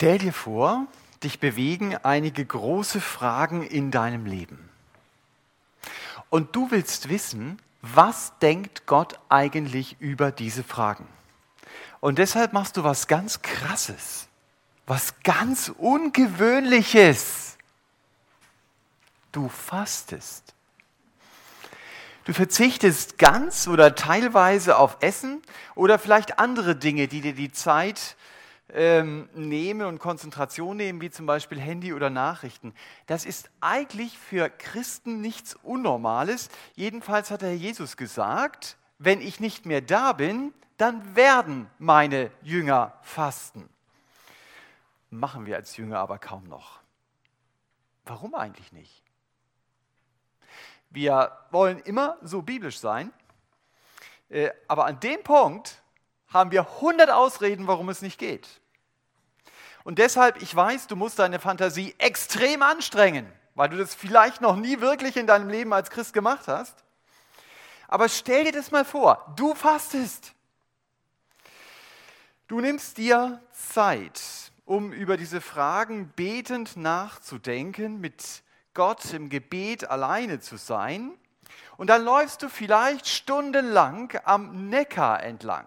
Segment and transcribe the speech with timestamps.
[0.00, 0.86] Stell dir vor,
[1.24, 4.70] dich bewegen einige große Fragen in deinem Leben.
[6.30, 11.04] Und du willst wissen, was denkt Gott eigentlich über diese Fragen?
[11.98, 14.28] Und deshalb machst du was ganz Krasses,
[14.86, 17.56] was ganz Ungewöhnliches.
[19.32, 20.54] Du fastest.
[22.22, 25.42] Du verzichtest ganz oder teilweise auf Essen
[25.74, 28.14] oder vielleicht andere Dinge, die dir die Zeit
[28.74, 32.74] ähm, nehmen und Konzentration nehmen, wie zum Beispiel Handy oder Nachrichten.
[33.06, 36.50] Das ist eigentlich für Christen nichts Unnormales.
[36.74, 42.30] Jedenfalls hat der Herr Jesus gesagt, wenn ich nicht mehr da bin, dann werden meine
[42.42, 43.68] Jünger fasten.
[45.10, 46.80] Machen wir als Jünger aber kaum noch.
[48.04, 49.02] Warum eigentlich nicht?
[50.90, 53.12] Wir wollen immer so biblisch sein,
[54.30, 55.82] äh, aber an dem Punkt
[56.32, 58.46] haben wir 100 Ausreden, warum es nicht geht.
[59.84, 64.56] Und deshalb, ich weiß, du musst deine Fantasie extrem anstrengen, weil du das vielleicht noch
[64.56, 66.84] nie wirklich in deinem Leben als Christ gemacht hast.
[67.86, 70.34] Aber stell dir das mal vor, du fastest.
[72.48, 74.20] Du nimmst dir Zeit,
[74.66, 78.42] um über diese Fragen betend nachzudenken, mit
[78.74, 81.12] Gott im Gebet alleine zu sein.
[81.78, 85.66] Und dann läufst du vielleicht stundenlang am Neckar entlang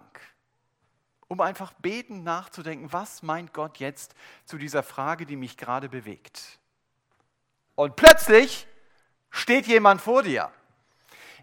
[1.32, 6.60] um einfach betend nachzudenken, was meint Gott jetzt zu dieser Frage, die mich gerade bewegt.
[7.76, 8.68] Und plötzlich
[9.30, 10.52] steht jemand vor dir.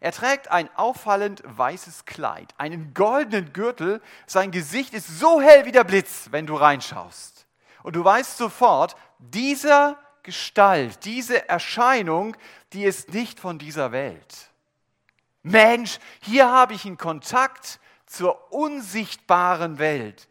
[0.01, 5.73] Er trägt ein auffallend weißes Kleid, einen goldenen Gürtel, sein Gesicht ist so hell wie
[5.73, 7.47] der Blitz, wenn du reinschaust.
[7.83, 12.37] Und du weißt sofort, dieser Gestalt, diese Erscheinung,
[12.75, 14.51] die ist nicht von dieser Welt.
[15.43, 20.29] Mensch, hier habe ich einen Kontakt zur unsichtbaren Welt.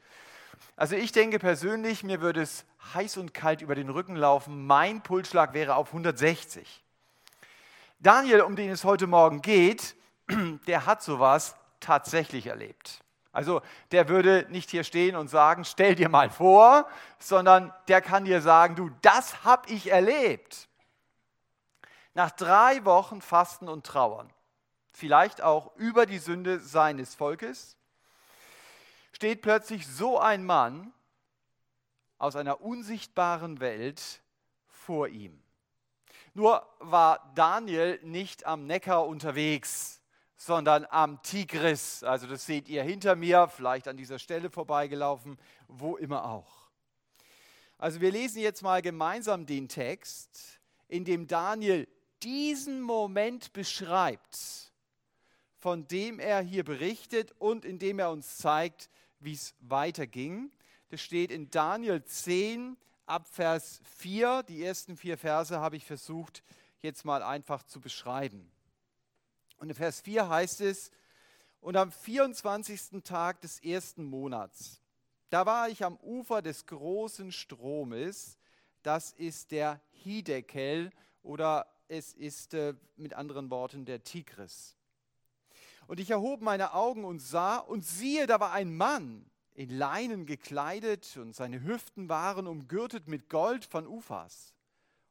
[0.75, 4.65] Also ich denke persönlich, mir würde es heiß und kalt über den Rücken laufen.
[4.65, 6.83] Mein Pulsschlag wäre auf 160.
[7.99, 9.95] Daniel, um den es heute Morgen geht,
[10.67, 13.03] der hat sowas tatsächlich erlebt.
[13.31, 13.61] Also
[13.91, 16.87] der würde nicht hier stehen und sagen, stell dir mal vor,
[17.19, 20.67] sondern der kann dir sagen, du, das habe ich erlebt.
[22.13, 24.31] Nach drei Wochen Fasten und Trauern
[24.97, 27.77] vielleicht auch über die Sünde seines Volkes,
[29.11, 30.91] steht plötzlich so ein Mann
[32.17, 34.23] aus einer unsichtbaren Welt
[34.67, 35.39] vor ihm.
[36.33, 40.01] Nur war Daniel nicht am Neckar unterwegs,
[40.35, 42.03] sondern am Tigris.
[42.03, 45.37] Also das seht ihr hinter mir, vielleicht an dieser Stelle vorbeigelaufen,
[45.67, 46.69] wo immer auch.
[47.77, 51.87] Also wir lesen jetzt mal gemeinsam den Text, in dem Daniel
[52.23, 54.66] diesen Moment beschreibt
[55.57, 60.51] von dem er hier berichtet und in dem er uns zeigt, wie es weiterging.
[60.89, 64.43] Das steht in Daniel 10 ab Vers 4.
[64.43, 66.43] Die ersten vier Verse habe ich versucht
[66.81, 68.51] jetzt mal einfach zu beschreiben.
[69.57, 70.91] Und in Vers 4 heißt es,
[71.59, 73.03] und am 24.
[73.03, 74.79] Tag des ersten Monats,
[75.29, 78.37] da war ich am Ufer des großen Stromes,
[78.83, 80.91] das ist der Hidekel
[81.23, 84.76] oder es ist äh, mit anderen Worten der Tigris.
[85.87, 90.25] Und ich erhob meine Augen und sah, und siehe, da war ein Mann in Leinen
[90.25, 94.53] gekleidet, und seine Hüften waren umgürtet mit Gold von Ufas.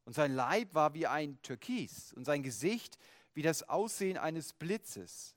[0.04, 2.98] Und sein Leib war wie ein Türkis, und sein Gesicht
[3.32, 5.34] wie das Aussehen eines Blitzes.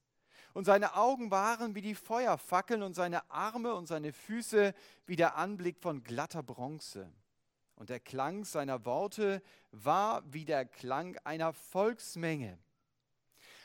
[0.53, 4.73] Und seine Augen waren wie die Feuerfackeln, und seine Arme und seine Füße
[5.05, 7.09] wie der Anblick von glatter Bronze.
[7.75, 12.59] Und der Klang seiner Worte war wie der Klang einer Volksmenge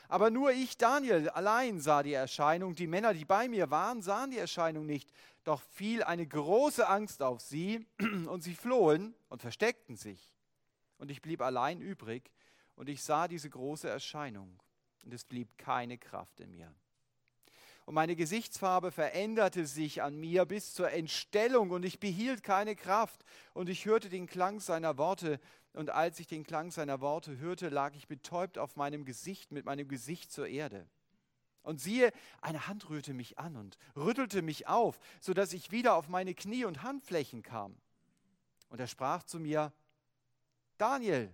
[0.07, 2.75] aber nur ich, Daniel, allein sah die Erscheinung.
[2.75, 5.11] Die Männer, die bei mir waren, sahen die Erscheinung nicht.
[5.43, 10.33] Doch fiel eine große Angst auf sie und sie flohen und versteckten sich.
[10.97, 12.31] Und ich blieb allein übrig
[12.75, 14.59] und ich sah diese große Erscheinung
[15.03, 16.73] und es blieb keine Kraft in mir.
[17.85, 23.23] Und meine Gesichtsfarbe veränderte sich an mir bis zur Entstellung und ich behielt keine Kraft
[23.53, 25.39] und ich hörte den Klang seiner Worte
[25.75, 29.65] und als ich den Klang seiner Worte hörte, lag ich betäubt auf meinem Gesicht mit
[29.65, 30.87] meinem Gesicht zur Erde.
[31.63, 32.11] Und siehe,
[32.41, 36.35] eine Hand rührte mich an und rüttelte mich auf, so dass ich wieder auf meine
[36.35, 37.75] Knie und Handflächen kam.
[38.69, 39.73] Und er sprach zu mir,
[40.77, 41.33] Daniel,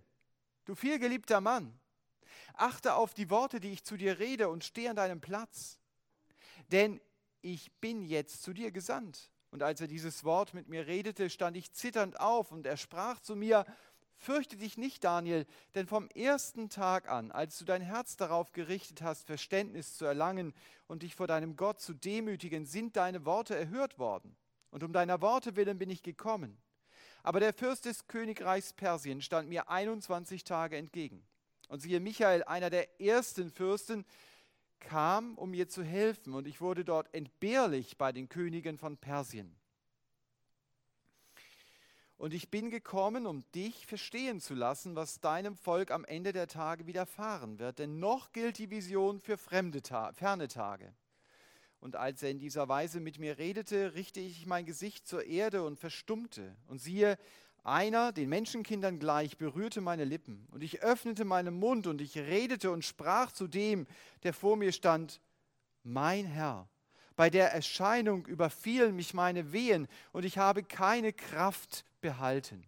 [0.65, 1.77] du vielgeliebter Mann,
[2.53, 5.81] achte auf die Worte, die ich zu dir rede und steh an deinem Platz
[6.71, 7.01] denn
[7.41, 9.31] ich bin jetzt zu dir gesandt.
[9.49, 13.19] Und als er dieses Wort mit mir redete, stand ich zitternd auf und er sprach
[13.19, 13.65] zu mir,
[14.21, 19.01] Fürchte dich nicht, Daniel, denn vom ersten Tag an, als du dein Herz darauf gerichtet
[19.01, 20.53] hast, Verständnis zu erlangen
[20.85, 24.37] und dich vor deinem Gott zu demütigen, sind deine Worte erhört worden.
[24.69, 26.61] Und um deiner Worte willen bin ich gekommen.
[27.23, 31.25] Aber der Fürst des Königreichs Persien stand mir 21 Tage entgegen.
[31.67, 34.05] Und siehe, Michael, einer der ersten Fürsten,
[34.79, 36.35] kam, um mir zu helfen.
[36.35, 39.55] Und ich wurde dort entbehrlich bei den Königen von Persien.
[42.21, 46.47] Und ich bin gekommen, um dich verstehen zu lassen, was deinem Volk am Ende der
[46.47, 47.79] Tage widerfahren wird.
[47.79, 50.93] Denn noch gilt die Vision für fremde Ta ferne Tage.
[51.79, 55.63] Und als er in dieser Weise mit mir redete, richte ich mein Gesicht zur Erde
[55.63, 56.55] und verstummte.
[56.67, 57.17] Und siehe,
[57.63, 60.47] einer, den Menschenkindern gleich, berührte meine Lippen.
[60.51, 63.87] Und ich öffnete meinen Mund und ich redete und sprach zu dem,
[64.21, 65.21] der vor mir stand,
[65.81, 66.69] mein Herr.
[67.21, 72.63] Bei der Erscheinung überfielen mich meine Wehen und ich habe keine Kraft behalten.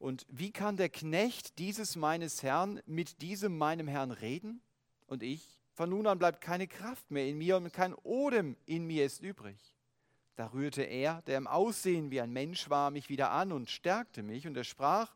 [0.00, 4.60] Und wie kann der Knecht dieses meines Herrn mit diesem meinem Herrn reden?
[5.06, 5.60] Und ich?
[5.72, 9.22] Von nun an bleibt keine Kraft mehr in mir und kein Odem in mir ist
[9.22, 9.76] übrig.
[10.34, 14.24] Da rührte er, der im Aussehen wie ein Mensch war, mich wieder an und stärkte
[14.24, 15.14] mich, und er sprach,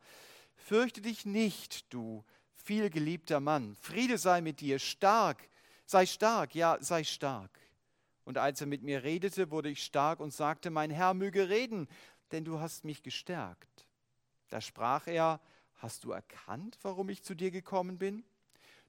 [0.55, 2.25] Fürchte dich nicht, du
[2.55, 5.49] vielgeliebter Mann, Friede sei mit dir, stark,
[5.87, 7.66] sei stark, ja, sei stark.
[8.27, 11.87] Und als er mit mir redete, wurde ich stark und sagte, mein Herr möge reden,
[12.33, 13.87] denn du hast mich gestärkt.
[14.49, 15.41] Da sprach er,
[15.77, 18.25] hast du erkannt, warum ich zu dir gekommen bin?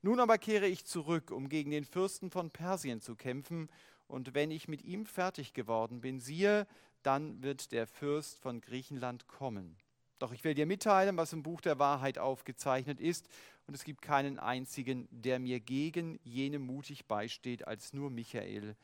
[0.01, 3.69] Nun aber kehre ich zurück, um gegen den Fürsten von Persien zu kämpfen,
[4.07, 6.65] und wenn ich mit ihm fertig geworden bin, siehe,
[7.03, 9.77] dann wird der Fürst von Griechenland kommen.
[10.17, 13.29] Doch ich will dir mitteilen, was im Buch der Wahrheit aufgezeichnet ist,
[13.67, 18.75] und es gibt keinen einzigen, der mir gegen jene mutig beisteht, als nur Michael,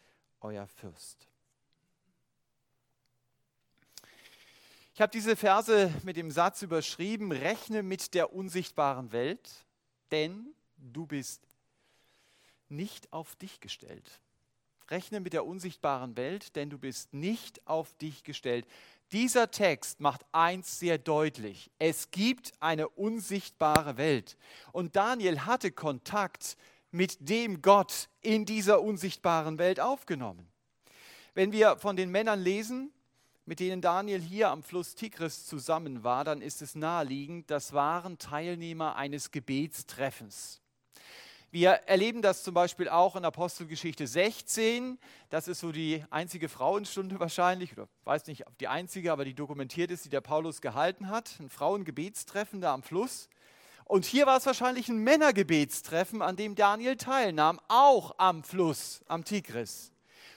[0.44, 1.28] euer Fürst.
[4.94, 9.50] Ich habe diese Verse mit dem Satz überschrieben, rechne mit der unsichtbaren Welt,
[10.12, 11.42] denn du bist
[12.70, 14.20] nicht auf dich gestellt.
[14.90, 18.68] Rechne mit der unsichtbaren Welt, denn du bist nicht auf dich gestellt.
[19.12, 21.72] Dieser Text macht eins sehr deutlich.
[21.80, 24.38] Es gibt eine unsichtbare Welt.
[24.72, 26.58] Und Daniel hatte Kontakt
[26.94, 30.48] mit dem Gott in dieser unsichtbaren Welt aufgenommen.
[31.34, 32.92] Wenn wir von den Männern lesen,
[33.46, 38.20] mit denen Daniel hier am Fluss Tigris zusammen war, dann ist es naheliegend, das waren
[38.20, 40.62] Teilnehmer eines Gebetstreffens.
[41.50, 44.98] Wir erleben das zum Beispiel auch in Apostelgeschichte 16.
[45.30, 49.92] Das ist so die einzige Frauenstunde wahrscheinlich, oder weiß nicht, die einzige, aber die dokumentiert
[49.92, 51.40] ist, die der Paulus gehalten hat.
[51.40, 53.30] Ein Frauengebetstreffen da am Fluss.
[53.94, 59.24] Und hier war es wahrscheinlich ein Männergebetstreffen, an dem Daniel teilnahm, auch am Fluss, am
[59.24, 59.92] Tigris.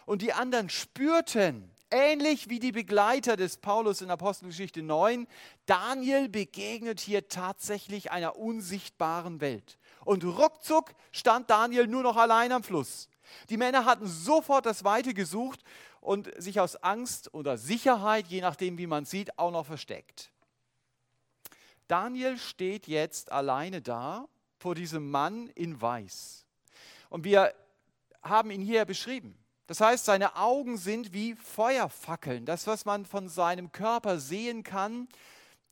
[0.04, 5.26] Und die anderen spürten, Ähnlich wie die Begleiter des Paulus in Apostelgeschichte 9,
[5.64, 9.78] Daniel begegnet hier tatsächlich einer unsichtbaren Welt.
[10.04, 13.08] Und ruckzuck stand Daniel nur noch allein am Fluss.
[13.48, 15.60] Die Männer hatten sofort das Weite gesucht
[16.02, 20.30] und sich aus Angst oder Sicherheit, je nachdem wie man sieht, auch noch versteckt.
[21.88, 24.28] Daniel steht jetzt alleine da
[24.58, 26.44] vor diesem Mann in Weiß.
[27.08, 27.54] Und wir
[28.22, 29.38] haben ihn hier beschrieben.
[29.66, 32.46] Das heißt, seine Augen sind wie Feuerfackeln.
[32.46, 35.08] Das, was man von seinem Körper sehen kann,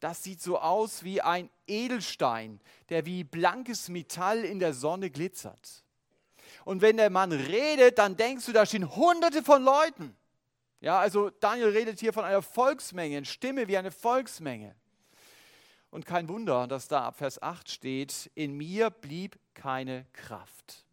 [0.01, 5.85] das sieht so aus wie ein Edelstein, der wie blankes Metall in der Sonne glitzert.
[6.65, 10.17] Und wenn der Mann redet, dann denkst du, da stehen hunderte von Leuten.
[10.81, 14.75] Ja, also Daniel redet hier von einer Volksmenge, eine Stimme wie eine Volksmenge.
[15.95, 20.85] Und kein Wunder, dass da ab Vers 8 steht, in mir blieb keine Kraft.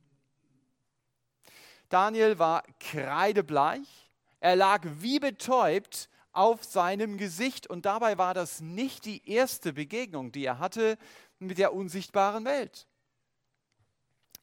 [1.89, 9.05] Daniel war kreidebleich, er lag wie betäubt auf seinem Gesicht und dabei war das nicht
[9.05, 10.99] die erste Begegnung, die er hatte
[11.39, 12.85] mit der unsichtbaren Welt.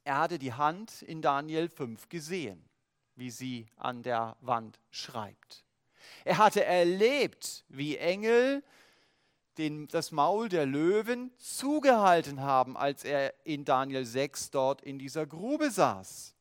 [0.02, 2.68] Er hatte die Hand in Daniel 5 gesehen,
[3.14, 5.64] wie sie an der Wand schreibt.
[6.24, 8.64] Er hatte erlebt, wie Engel
[9.58, 15.26] den, das Maul der Löwen zugehalten haben, als er in Daniel 6 dort in dieser
[15.26, 16.34] Grube saß.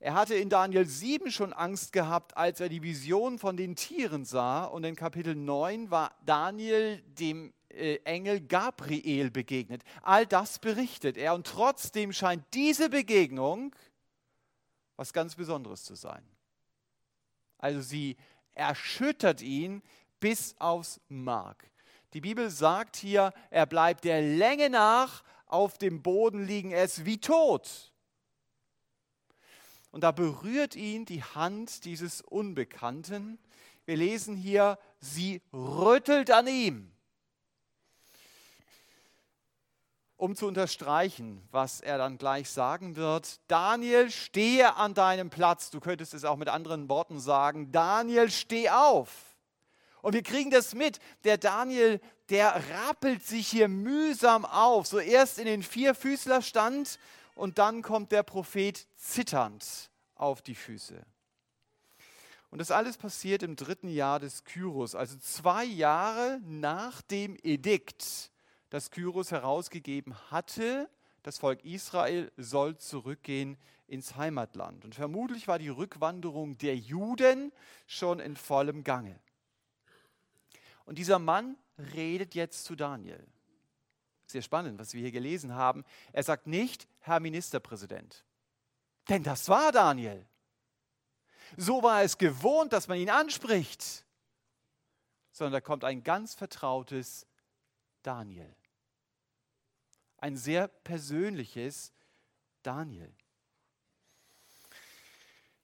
[0.00, 4.24] Er hatte in Daniel 7 schon Angst gehabt, als er die Vision von den Tieren
[4.24, 4.64] sah.
[4.64, 9.82] Und in Kapitel 9 war Daniel dem äh, Engel Gabriel begegnet.
[10.02, 11.34] All das berichtet er.
[11.34, 13.74] Und trotzdem scheint diese Begegnung
[14.96, 16.24] was ganz Besonderes zu sein.
[17.58, 18.16] Also sie
[18.54, 19.82] erschüttert ihn
[20.22, 21.68] bis aufs Mark.
[22.12, 27.18] Die Bibel sagt hier, er bleibt der Länge nach auf dem Boden liegen, ist wie
[27.18, 27.92] tot.
[29.90, 33.36] Und da berührt ihn die Hand dieses Unbekannten.
[33.84, 36.92] Wir lesen hier, sie rüttelt an ihm.
[40.16, 45.70] Um zu unterstreichen, was er dann gleich sagen wird, Daniel, stehe an deinem Platz.
[45.70, 49.31] Du könntest es auch mit anderen Worten sagen, Daniel, steh auf.
[50.02, 50.98] Und wir kriegen das mit.
[51.24, 54.86] Der Daniel, der rappelt sich hier mühsam auf.
[54.86, 56.98] So erst in den Vierfüßlerstand
[57.34, 61.00] und dann kommt der Prophet zitternd auf die Füße.
[62.50, 68.30] Und das alles passiert im dritten Jahr des Kyros, also zwei Jahre nach dem Edikt,
[68.68, 70.90] das Kyros herausgegeben hatte.
[71.22, 73.56] Das Volk Israel soll zurückgehen
[73.86, 74.84] ins Heimatland.
[74.84, 77.52] Und vermutlich war die Rückwanderung der Juden
[77.86, 79.18] schon in vollem Gange.
[80.84, 81.56] Und dieser Mann
[81.94, 83.26] redet jetzt zu Daniel.
[84.26, 85.84] Sehr spannend, was wir hier gelesen haben.
[86.12, 88.24] Er sagt nicht, Herr Ministerpräsident.
[89.08, 90.26] Denn das war Daniel.
[91.56, 94.04] So war es gewohnt, dass man ihn anspricht.
[95.32, 97.26] Sondern da kommt ein ganz vertrautes
[98.02, 98.54] Daniel.
[100.18, 101.92] Ein sehr persönliches
[102.62, 103.12] Daniel.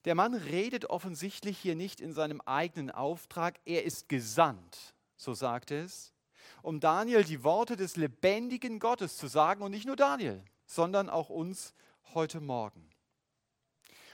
[0.05, 5.71] Der Mann redet offensichtlich hier nicht in seinem eigenen Auftrag, er ist gesandt, so sagt
[5.71, 6.15] es,
[6.63, 11.29] um Daniel die Worte des lebendigen Gottes zu sagen und nicht nur Daniel, sondern auch
[11.29, 11.75] uns
[12.15, 12.89] heute Morgen.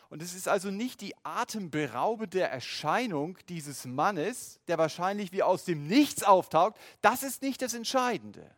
[0.08, 5.86] Und es ist also nicht die atemberaubende Erscheinung dieses Mannes, der wahrscheinlich wie aus dem
[5.86, 8.48] Nichts auftaucht, das ist nicht das Entscheidende,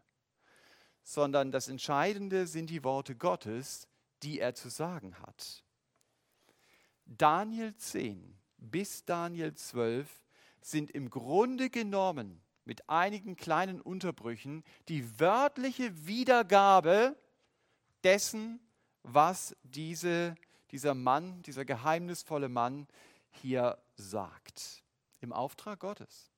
[1.03, 3.89] sondern das Entscheidende sind die Worte Gottes,
[4.23, 5.65] die er zu sagen hat.
[7.07, 10.09] Daniel 10 bis Daniel 12
[10.67, 17.17] sind im Grunde genommen mit einigen kleinen Unterbrüchen die wörtliche Wiedergabe
[18.03, 18.59] dessen,
[19.05, 20.35] was diese,
[20.73, 22.89] dieser Mann, dieser geheimnisvolle Mann
[23.31, 24.83] hier sagt,
[25.21, 26.33] im Auftrag Gottes.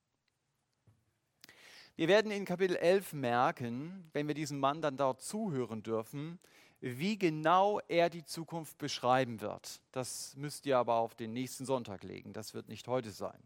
[1.96, 6.38] Wir werden in Kapitel 11 merken, wenn wir diesem Mann dann dort zuhören dürfen,
[6.80, 9.80] wie genau er die Zukunft beschreiben wird.
[9.90, 13.42] Das müsst ihr aber auf den nächsten Sonntag legen, das wird nicht heute sein.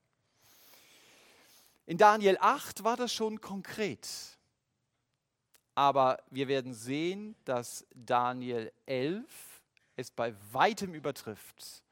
[1.86, 4.08] In Daniel 8 war das schon konkret.
[5.74, 9.62] Aber wir werden sehen, dass Daniel 11
[9.96, 11.82] es bei weitem übertrifft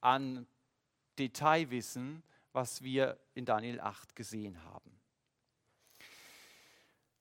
[0.00, 0.46] an
[1.18, 5.00] Detailwissen, was wir in Daniel 8 gesehen haben.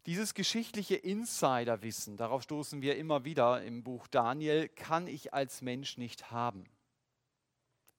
[0.05, 5.97] Dieses geschichtliche Insiderwissen, darauf stoßen wir immer wieder im Buch Daniel, kann ich als Mensch
[5.97, 6.65] nicht haben.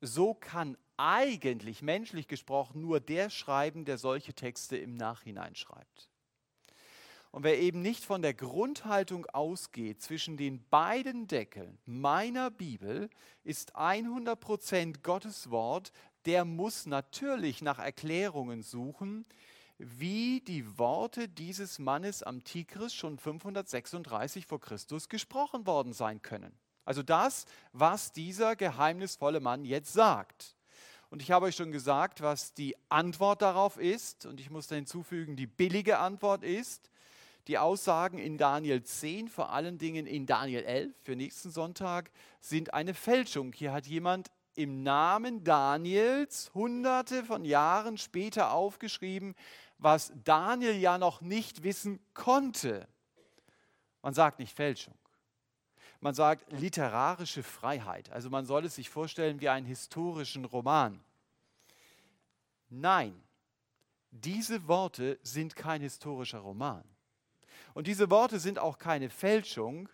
[0.01, 6.11] So kann eigentlich, menschlich gesprochen, nur der schreiben, der solche Texte im Nachhinein schreibt.
[7.31, 13.09] Und wer eben nicht von der Grundhaltung ausgeht zwischen den beiden Deckeln meiner Bibel,
[13.45, 15.93] ist 100% Gottes Wort,
[16.27, 19.25] der muss natürlich nach Erklärungen suchen,
[19.79, 26.53] wie die Worte dieses Mannes am Tigris schon 536 vor Christus gesprochen worden sein können.
[26.85, 30.57] Also das, was dieser geheimnisvolle Mann jetzt sagt.
[31.11, 34.27] Und ich habe euch schon gesagt, was die Antwort darauf ist.
[34.27, 36.91] Und ich muss da hinzufügen, die billige Antwort ist,
[37.49, 42.75] die Aussagen in Daniel 10, vor allen Dingen in Daniel 11 für nächsten Sonntag, sind
[42.75, 43.53] eine Fälschung.
[43.53, 49.35] Hier hat jemand im Namen Daniels hunderte von Jahren später aufgeschrieben,
[49.79, 52.87] was Daniel ja noch nicht wissen konnte.
[54.03, 54.95] Man sagt nicht Fälschung.
[56.01, 58.11] Man sagt literarische Freiheit.
[58.11, 61.03] Also man soll es sich vorstellen wie einen historischen Roman.
[62.71, 63.21] Nein,
[64.11, 66.85] diese Worte sind kein historischer Roman.
[67.75, 69.89] Und diese Worte sind auch keine Fälschung.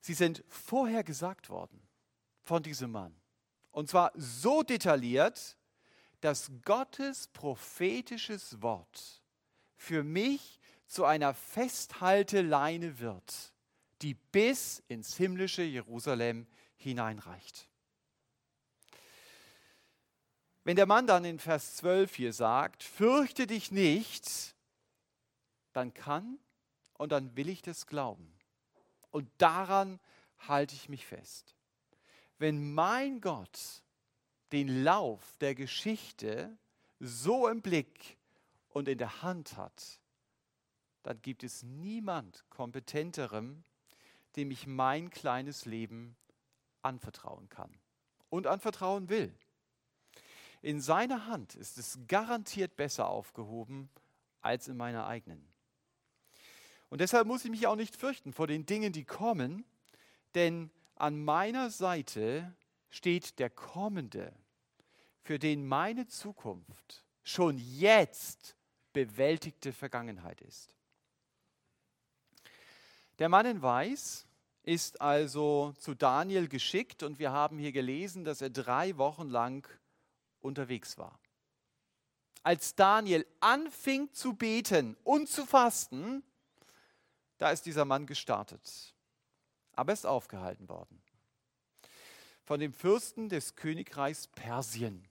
[0.00, 1.80] Sie sind vorher gesagt worden
[2.42, 3.14] von diesem Mann.
[3.70, 5.56] Und zwar so detailliert,
[6.20, 9.22] dass Gottes prophetisches Wort
[9.76, 13.51] für mich zu einer Festhalteleine wird,
[14.02, 17.68] die bis ins himmlische Jerusalem hineinreicht.
[20.64, 24.54] Wenn der Mann dann in Vers 12 hier sagt, fürchte dich nicht,
[25.72, 26.38] dann kann
[26.94, 28.32] und dann will ich das glauben.
[29.10, 29.98] Und daran
[30.38, 31.56] halte ich mich fest.
[32.38, 33.82] Wenn mein Gott
[34.52, 36.56] den Lauf der Geschichte
[37.00, 38.18] so im Blick
[38.68, 40.00] und in der Hand hat,
[41.02, 43.64] dann gibt es niemand kompetenterem,
[44.36, 46.16] dem ich mein kleines Leben
[46.82, 47.70] anvertrauen kann
[48.28, 49.34] und anvertrauen will.
[50.62, 53.90] In seiner Hand ist es garantiert besser aufgehoben
[54.40, 55.52] als in meiner eigenen.
[56.88, 59.64] Und deshalb muss ich mich auch nicht fürchten vor den Dingen, die kommen,
[60.34, 62.54] denn an meiner Seite
[62.90, 64.32] steht der Kommende,
[65.22, 68.56] für den meine Zukunft schon jetzt
[68.92, 70.74] bewältigte Vergangenheit ist.
[73.18, 74.26] Der Mann in Weiß
[74.62, 79.68] ist also zu Daniel geschickt und wir haben hier gelesen, dass er drei Wochen lang
[80.40, 81.18] unterwegs war.
[82.42, 86.22] als Daniel anfing zu beten und zu fasten,
[87.38, 88.94] da ist dieser Mann gestartet.
[89.74, 91.00] Aber er ist aufgehalten worden.
[92.44, 95.06] Von dem Fürsten des Königreichs Persien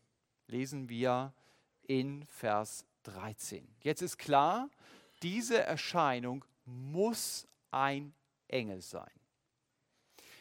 [0.47, 1.33] lesen wir
[1.83, 3.67] in Vers 13.
[3.81, 4.69] Jetzt ist klar,
[5.23, 8.13] diese Erscheinung muss ein
[8.47, 9.11] Engel sein.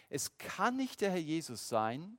[0.08, 2.18] Es kann nicht der Herr Jesus sein,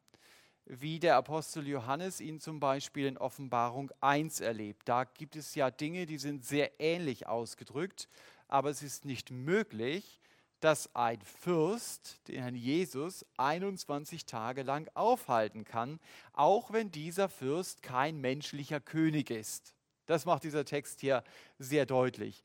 [0.66, 4.88] wie der Apostel Johannes ihn zum Beispiel in Offenbarung 1 erlebt.
[4.88, 8.08] Da gibt es ja Dinge, die sind sehr ähnlich ausgedrückt,
[8.48, 10.22] aber es ist nicht möglich,
[10.62, 16.00] dass ein Fürst den Herrn Jesus 21 Tage lang aufhalten kann,
[16.34, 19.74] auch wenn dieser Fürst kein menschlicher König ist.
[20.06, 21.24] Das macht dieser Text hier
[21.58, 22.44] sehr deutlich.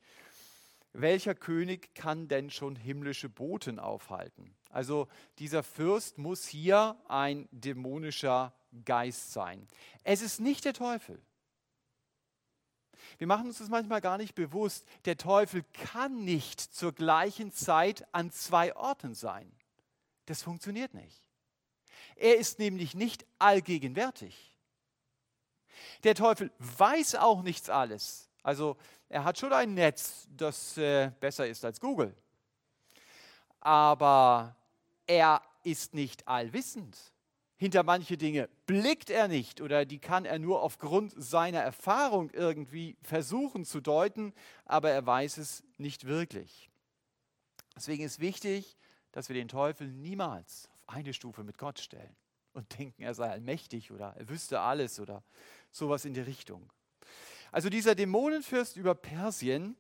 [0.99, 4.57] Welcher König kann denn schon himmlische Boten aufhalten?
[4.71, 9.69] Also dieser Fürst muss hier ein dämonischer Geist sein.
[10.05, 11.21] Es ist nicht der Teufel.
[13.19, 14.87] Wir machen uns das manchmal gar nicht bewusst.
[15.05, 19.53] Der Teufel kann nicht zur gleichen Zeit an zwei Orten sein.
[20.25, 21.29] Das funktioniert nicht.
[22.17, 24.57] Er ist nämlich nicht allgegenwärtig.
[26.05, 28.31] Der Teufel weiß auch nichts alles.
[28.47, 28.77] Also
[29.09, 32.15] er hat schon ein Netz, das äh, besser ist als Google.
[33.59, 34.55] Aber
[35.05, 36.97] er ist nicht allwissend.
[37.57, 42.97] Hinter manche Dinge blickt er nicht oder die kann er nur aufgrund seiner Erfahrung irgendwie
[43.03, 44.33] versuchen zu deuten,
[44.65, 46.71] aber er weiß es nicht wirklich.
[47.75, 48.77] Deswegen ist wichtig,
[49.11, 52.15] dass wir den Teufel niemals auf eine Stufe mit Gott stellen
[52.53, 55.25] und denken, er sei allmächtig oder er wüsste alles oder
[55.73, 56.71] sowas in die Richtung.
[57.53, 59.77] Also dieser Dämonenfürst über Persien,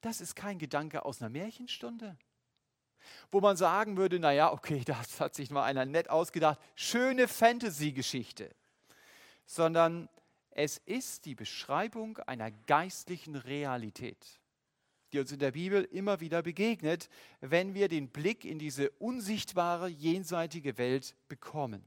[0.00, 2.16] das ist kein Gedanke aus einer Märchenstunde
[3.30, 8.54] wo man sagen würde, naja, okay, das hat sich mal einer nett ausgedacht, schöne Fantasy-Geschichte,
[9.46, 10.08] sondern
[10.50, 14.40] es ist die Beschreibung einer geistlichen Realität,
[15.12, 17.08] die uns in der Bibel immer wieder begegnet,
[17.40, 21.84] wenn wir den Blick in diese unsichtbare, jenseitige Welt bekommen.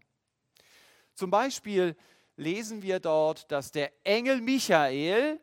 [1.13, 1.95] Zum Beispiel
[2.35, 5.39] lesen wir dort, dass der Engel Michael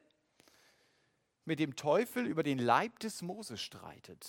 [1.45, 4.27] mit dem Teufel über den Leib des Moses streitet.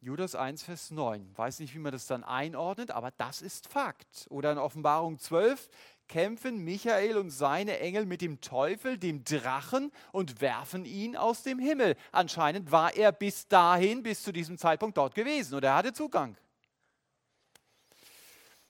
[0.00, 1.30] Judas 1, Vers 9.
[1.38, 4.26] Weiß nicht, wie man das dann einordnet, aber das ist Fakt.
[4.30, 5.68] Oder in Offenbarung 12
[6.08, 11.60] kämpfen Michael und seine Engel mit dem Teufel, dem Drachen, und werfen ihn aus dem
[11.60, 11.96] Himmel.
[12.10, 16.36] Anscheinend war er bis dahin, bis zu diesem Zeitpunkt dort gewesen oder er hatte Zugang.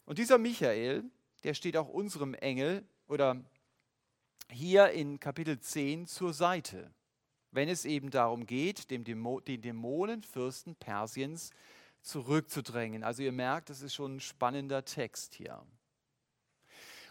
[0.05, 1.05] Und dieser Michael,
[1.45, 3.43] der steht auch unserem Engel oder
[4.51, 6.93] hier in Kapitel 10 zur Seite
[7.53, 11.51] wenn es eben darum geht, den, Dämo den Dämonenfürsten Persiens
[12.01, 13.05] zurückzudrängen.
[13.05, 15.63] Also ihr merkt, das ist schon ein spannender Text hier.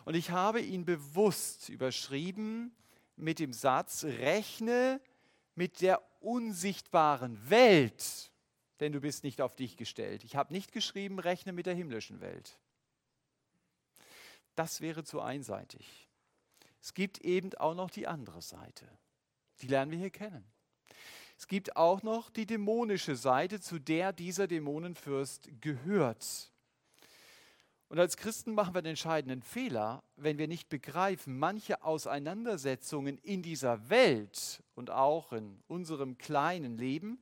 [0.03, 2.75] Und ich habe ihn bewusst überschrieben
[3.15, 4.99] mit dem Satz, rechne
[5.53, 8.31] mit der unsichtbaren Welt,
[8.79, 10.23] denn du bist nicht auf dich gestellt.
[10.23, 12.57] Ich habe nicht geschrieben, rechne mit der himmlischen Welt.
[14.55, 16.09] Das wäre zu einseitig.
[16.81, 18.87] Es gibt eben auch noch die andere Seite.
[19.61, 20.43] Die lernen wir hier kennen.
[21.37, 26.51] Es gibt auch noch die dämonische Seite, zu der dieser Dämonenfürst gehört.
[27.87, 33.41] Und als Christen machen wir den entscheidenden Fehler, wenn wir nicht begreifen, manche Auseinandersetzungen in
[33.41, 37.19] dieser Welt und auch in unserem kleinen Leben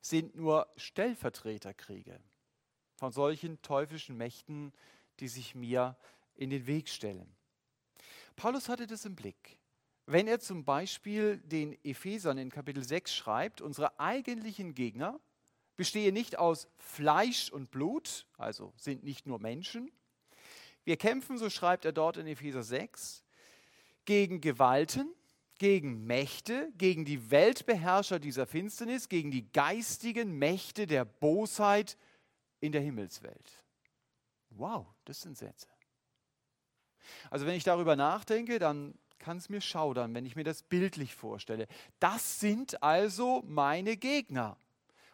[0.00, 2.20] sind nur Stellvertreterkriege
[2.96, 4.72] von solchen teuflischen Mächten,
[5.20, 5.96] die sich mir
[6.34, 7.34] in den Weg stellen.
[8.36, 9.58] Paulus hatte das im Blick
[10.10, 15.20] wenn er zum Beispiel den Ephesern in Kapitel 6 schreibt, unsere eigentlichen Gegner
[15.76, 19.92] bestehen nicht aus Fleisch und Blut, also sind nicht nur Menschen.
[20.84, 23.22] Wir kämpfen, so schreibt er dort in Epheser 6,
[24.06, 25.12] gegen Gewalten,
[25.58, 31.98] gegen Mächte, gegen die Weltbeherrscher dieser Finsternis, gegen die geistigen Mächte der Bosheit
[32.60, 33.62] in der Himmelswelt.
[34.58, 35.68] Wow, das sind Sätze.
[37.30, 41.14] Also wenn ich darüber nachdenke, dann kann es mir schaudern, wenn ich mir das bildlich
[41.14, 41.66] vorstelle.
[42.00, 44.56] Das sind also meine Gegner.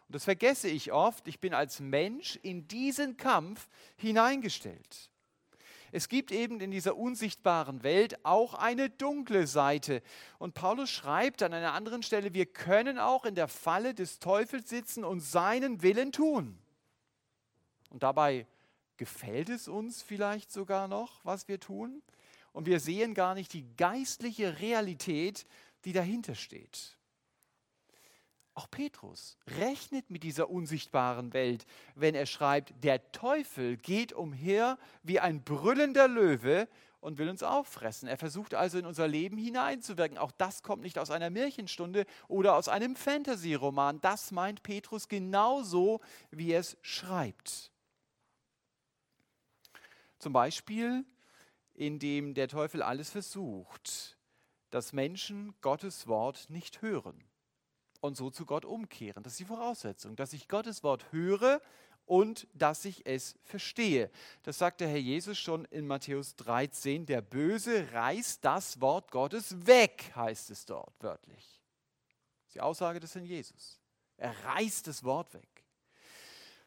[0.07, 1.27] Und das vergesse ich oft.
[1.27, 5.09] Ich bin als Mensch in diesen Kampf hineingestellt.
[5.91, 10.01] Es gibt eben in dieser unsichtbaren Welt auch eine dunkle Seite.
[10.39, 14.69] Und Paulus schreibt an einer anderen Stelle, wir können auch in der Falle des Teufels
[14.69, 16.59] sitzen und seinen Willen tun.
[17.89, 18.45] Und dabei
[18.97, 22.01] gefällt es uns vielleicht sogar noch, was wir tun
[22.53, 25.45] und wir sehen gar nicht die geistliche Realität,
[25.83, 26.97] die dahinter steht.
[28.53, 35.19] Auch Petrus rechnet mit dieser unsichtbaren Welt, wenn er schreibt, der Teufel geht umher wie
[35.19, 36.69] ein brüllender Löwe
[37.01, 38.07] und will uns auffressen.
[38.07, 40.17] Er versucht also in unser Leben hineinzuwirken.
[40.17, 43.99] Auch das kommt nicht aus einer Märchenstunde oder aus einem Fantasy-Roman.
[43.99, 45.99] Das meint Petrus genauso,
[46.31, 47.73] wie er es schreibt.
[50.25, 51.05] Zum Beispiel,
[51.75, 54.17] indem der Teufel alles versucht,
[54.71, 57.23] dass Menschen Gottes Wort nicht hören
[58.01, 59.21] und so zu Gott umkehren.
[59.21, 61.61] Das ist die Voraussetzung, dass ich Gottes Wort höre
[62.07, 64.09] und dass ich es verstehe.
[64.41, 67.05] Das sagt der Herr Jesus schon in Matthäus 13.
[67.05, 71.61] Der Böse reißt das Wort Gottes weg, heißt es dort wörtlich.
[72.39, 73.79] Das ist die Aussage des Herrn Jesus.
[74.17, 75.63] Er reißt das Wort weg.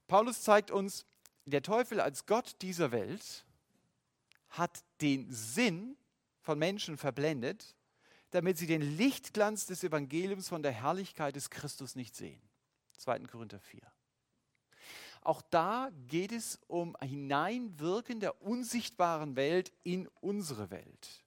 [0.06, 1.04] Paulus zeigt uns,
[1.44, 3.44] der Teufel als Gott dieser Welt
[4.50, 5.96] hat den Sinn
[6.40, 7.76] von Menschen verblendet,
[8.30, 12.40] damit sie den Lichtglanz des Evangeliums von der Herrlichkeit des Christus nicht sehen.
[12.98, 13.20] 2.
[13.20, 13.80] Korinther 4.
[15.22, 21.24] Auch da geht es um Hineinwirken der unsichtbaren Welt in unsere Welt.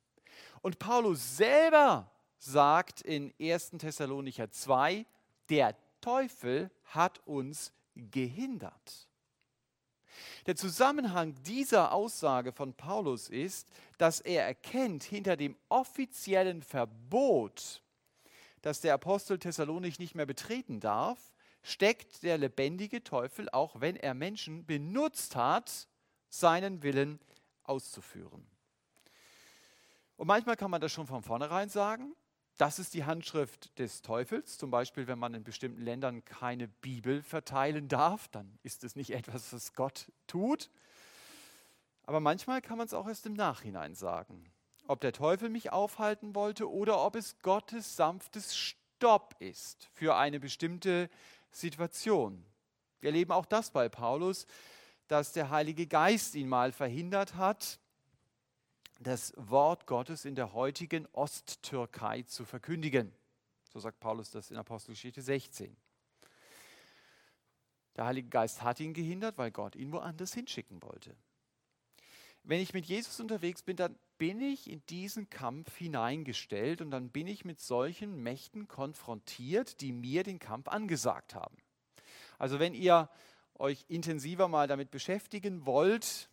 [0.61, 3.71] Und Paulus selber sagt in 1.
[3.77, 5.05] Thessalonicher 2,
[5.49, 9.07] der Teufel hat uns gehindert.
[10.45, 17.81] Der Zusammenhang dieser Aussage von Paulus ist, dass er erkennt, hinter dem offiziellen Verbot,
[18.61, 21.31] dass der Apostel Thessalonich nicht mehr betreten darf,
[21.63, 25.87] steckt der lebendige Teufel, auch wenn er Menschen benutzt hat,
[26.29, 27.19] seinen Willen
[27.63, 28.47] auszuführen.
[30.17, 32.15] Und manchmal kann man das schon von vornherein sagen.
[32.57, 34.57] Das ist die Handschrift des Teufels.
[34.57, 39.11] Zum Beispiel, wenn man in bestimmten Ländern keine Bibel verteilen darf, dann ist es nicht
[39.11, 40.69] etwas, was Gott tut.
[42.03, 44.51] Aber manchmal kann man es auch erst im Nachhinein sagen.
[44.87, 50.39] Ob der Teufel mich aufhalten wollte oder ob es Gottes sanftes Stopp ist für eine
[50.39, 51.09] bestimmte
[51.51, 52.45] Situation.
[52.99, 54.45] Wir erleben auch das bei Paulus,
[55.07, 57.79] dass der Heilige Geist ihn mal verhindert hat,
[59.03, 63.11] das Wort Gottes in der heutigen Osttürkei zu verkündigen.
[63.71, 65.75] So sagt Paulus das in Apostelgeschichte 16.
[67.95, 71.15] Der Heilige Geist hat ihn gehindert, weil Gott ihn woanders hinschicken wollte.
[72.43, 77.09] Wenn ich mit Jesus unterwegs bin, dann bin ich in diesen Kampf hineingestellt und dann
[77.09, 81.57] bin ich mit solchen Mächten konfrontiert, die mir den Kampf angesagt haben.
[82.39, 83.09] Also wenn ihr
[83.55, 86.30] euch intensiver mal damit beschäftigen wollt,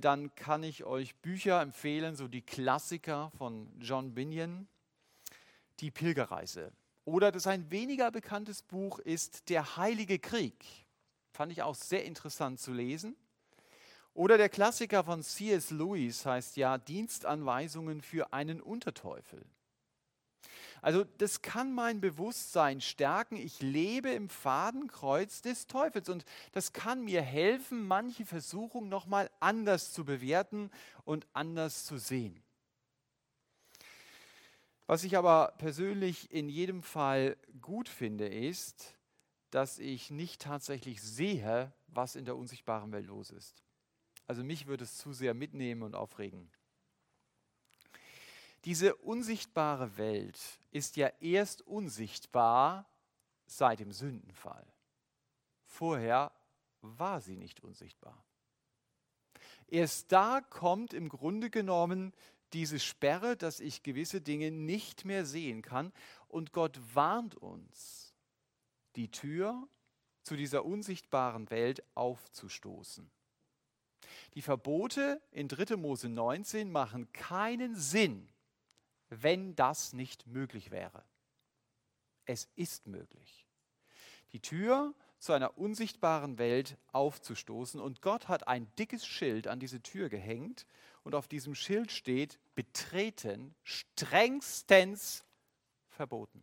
[0.00, 4.68] dann kann ich euch Bücher empfehlen, so die Klassiker von John Binion,
[5.80, 6.72] Die Pilgerreise.
[7.04, 10.64] Oder das ein weniger bekanntes Buch ist Der Heilige Krieg.
[11.32, 13.14] Fand ich auch sehr interessant zu lesen.
[14.12, 15.70] Oder der Klassiker von C.S.
[15.70, 19.44] Lewis heißt ja Dienstanweisungen für einen Unterteufel.
[20.82, 23.36] Also das kann mein Bewusstsein stärken.
[23.36, 29.92] Ich lebe im Fadenkreuz des Teufels und das kann mir helfen, manche Versuchung nochmal anders
[29.92, 30.70] zu bewerten
[31.04, 32.42] und anders zu sehen.
[34.86, 38.94] Was ich aber persönlich in jedem Fall gut finde, ist,
[39.50, 43.64] dass ich nicht tatsächlich sehe, was in der unsichtbaren Welt los ist.
[44.26, 46.50] Also mich würde es zu sehr mitnehmen und aufregen.
[48.66, 50.40] Diese unsichtbare Welt
[50.72, 52.90] ist ja erst unsichtbar
[53.46, 54.66] seit dem Sündenfall.
[55.66, 56.32] Vorher
[56.80, 58.24] war sie nicht unsichtbar.
[59.68, 62.12] Erst da kommt im Grunde genommen
[62.52, 65.92] diese Sperre, dass ich gewisse Dinge nicht mehr sehen kann.
[66.26, 68.14] Und Gott warnt uns,
[68.96, 69.68] die Tür
[70.24, 73.08] zu dieser unsichtbaren Welt aufzustoßen.
[74.34, 75.76] Die Verbote in 3.
[75.76, 78.28] Mose 19 machen keinen Sinn,
[79.08, 81.04] wenn das nicht möglich wäre.
[82.24, 83.46] Es ist möglich.
[84.32, 89.82] Die Tür zu einer unsichtbaren Welt aufzustoßen und Gott hat ein dickes Schild an diese
[89.82, 90.66] Tür gehängt
[91.04, 95.24] und auf diesem Schild steht betreten strengstens
[95.88, 96.42] verboten.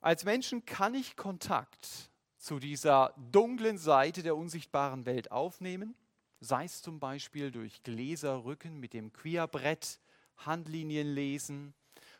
[0.00, 5.94] Als Menschen kann ich Kontakt zu dieser dunklen Seite der unsichtbaren Welt aufnehmen,
[6.40, 10.00] sei es zum Beispiel durch Gläserrücken mit dem Queerbrett,
[10.36, 11.74] Handlinien lesen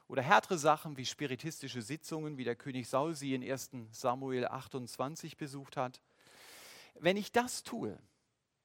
[0.09, 5.37] oder härtere Sachen wie spiritistische Sitzungen, wie der König Saul sie in 1 Samuel 28
[5.37, 6.01] besucht hat.
[6.99, 7.99] Wenn ich das tue,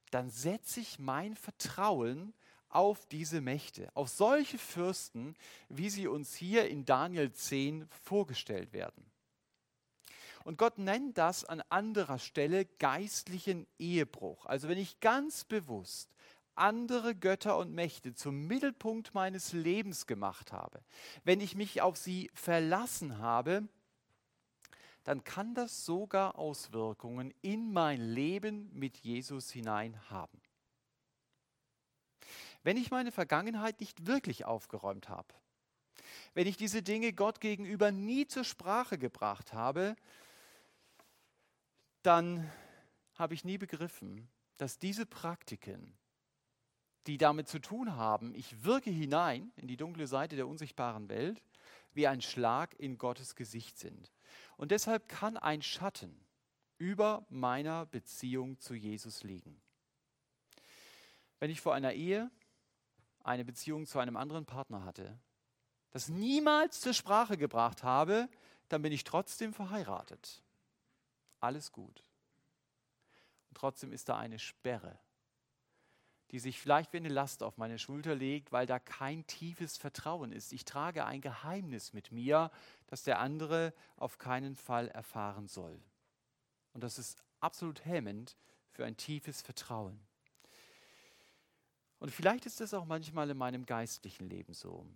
[0.10, 2.34] dann setze ich mein Vertrauen
[2.70, 5.36] auf diese Mächte, auf solche Fürsten,
[5.70, 9.13] wie sie uns hier in Daniel 10 vorgestellt werden.
[10.44, 14.46] Und Gott nennt das an anderer Stelle geistlichen Ehebruch.
[14.46, 16.10] Also wenn ich ganz bewusst
[16.56, 20.84] andere Götter und Mächte zum Mittelpunkt meines Lebens gemacht habe,
[21.24, 23.68] wenn ich mich auf sie verlassen habe,
[25.04, 30.42] dann kann das sogar Auswirkungen in mein Leben mit Jesus hinein haben.
[32.64, 35.34] wenn ich meine Vergangenheit nicht wirklich aufgeräumt habe,
[36.34, 39.96] wenn ich diese Dinge Gott gegenüber nie zur Sprache gebracht habe,
[42.04, 42.52] dann
[43.16, 45.98] habe ich nie begriffen, dass diese Praktiken,
[47.08, 51.42] die damit zu tun haben, ich wirke hinein in die dunkle Seite der unsichtbaren Welt,
[51.94, 54.12] wie ein Schlag in Gottes Gesicht sind.
[54.58, 56.24] Und deshalb kann ein Schatten
[56.78, 59.62] über meiner Beziehung zu Jesus liegen.
[61.40, 62.32] Wenn ich vor einer Ehe
[63.24, 65.20] eine Beziehung zu einem anderen Partner hatte,
[65.92, 68.28] das niemals zur Sprache gebracht habe,
[68.70, 70.43] dann bin ich trotzdem verheiratet.
[71.44, 72.02] Alles gut.
[73.50, 74.98] Und trotzdem ist da eine Sperre,
[76.32, 80.32] die sich vielleicht wie eine Last auf meine Schulter legt, weil da kein tiefes Vertrauen
[80.32, 80.54] ist.
[80.54, 82.50] Ich trage ein Geheimnis mit mir,
[82.88, 85.78] das der andere auf keinen Fall erfahren soll.
[86.72, 88.38] Und das ist absolut hemmend
[88.72, 90.00] für ein tiefes Vertrauen.
[92.00, 94.88] Und vielleicht ist das auch manchmal in meinem geistlichen Leben so.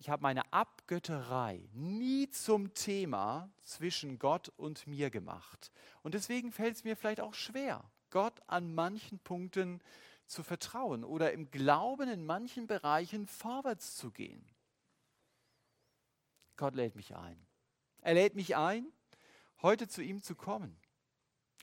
[0.00, 5.70] Ich habe meine Abgötterei nie zum Thema zwischen Gott und mir gemacht.
[6.02, 9.82] Und deswegen fällt es mir vielleicht auch schwer, Gott an manchen Punkten
[10.24, 14.42] zu vertrauen oder im Glauben in manchen Bereichen vorwärts zu gehen.
[16.56, 17.36] Gott lädt mich ein.
[18.00, 18.86] Er lädt mich ein,
[19.60, 20.80] heute zu ihm zu kommen.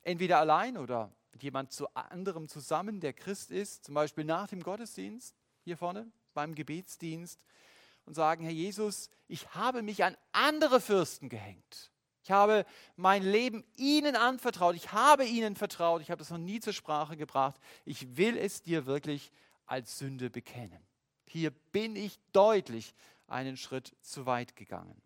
[0.03, 4.61] Entweder allein oder mit jemand zu anderem zusammen, der Christ ist, zum Beispiel nach dem
[4.61, 7.41] Gottesdienst, hier vorne beim Gebetsdienst
[8.07, 11.91] und sagen, Herr Jesus, ich habe mich an andere Fürsten gehängt.
[12.23, 12.65] Ich habe
[12.95, 14.75] mein Leben ihnen anvertraut.
[14.75, 16.01] Ich habe ihnen vertraut.
[16.01, 17.59] Ich habe das noch nie zur Sprache gebracht.
[17.85, 19.31] Ich will es dir wirklich
[19.65, 20.79] als Sünde bekennen.
[21.25, 22.95] Hier bin ich deutlich
[23.27, 25.01] einen Schritt zu weit gegangen.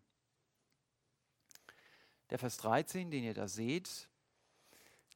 [2.30, 4.08] Der Vers 13, den ihr da seht,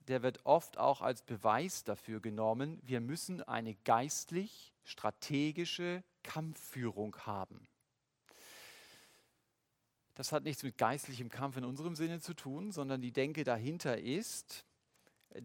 [0.08, 7.68] der wird oft auch als Beweis dafür genommen, wir müssen eine geistlich strategische Kampfführung haben.
[10.16, 13.98] Das hat nichts mit geistlichem Kampf in unserem Sinne zu tun, sondern die Denke dahinter
[13.98, 14.66] ist,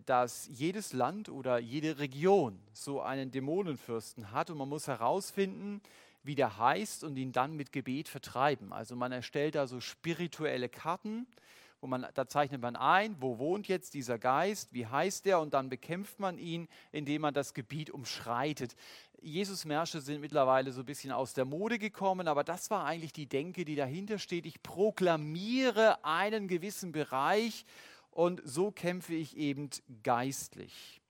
[0.06, 5.82] dass jedes Land oder jede Region so einen Dämonenfürsten hat und man muss herausfinden,
[6.22, 8.72] wie der heißt und ihn dann mit Gebet vertreiben.
[8.72, 11.26] Also man erstellt da so spirituelle Karten,
[11.80, 15.54] wo man, da zeichnet man ein, wo wohnt jetzt dieser Geist, wie heißt der und
[15.54, 18.76] dann bekämpft man ihn, indem man das Gebiet umschreitet.
[19.22, 23.28] Jesus-Märsche sind mittlerweile so ein bisschen aus der Mode gekommen, aber das war eigentlich die
[23.28, 24.46] Denke, die dahinter steht.
[24.46, 27.64] Ich proklamiere einen gewissen Bereich
[28.10, 29.70] und so kämpfe ich eben
[30.02, 31.00] geistlich.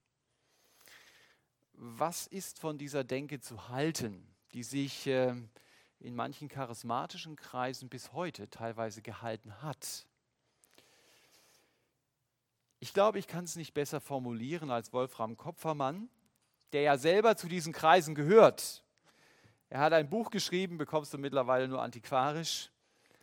[1.72, 5.35] Was ist von dieser Denke zu halten, die sich äh,
[5.98, 10.06] in manchen charismatischen Kreisen bis heute teilweise gehalten hat?
[12.81, 16.09] Ich glaube, ich kann es nicht besser formulieren als Wolfram Kopfermann
[16.73, 18.85] der ja selber zu diesen Kreisen gehört.
[19.69, 22.71] Er hat ein Buch geschrieben, bekommst du mittlerweile nur antiquarisch.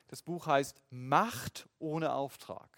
[0.08, 2.70] Das Buch heißt Macht ohne Auftrag.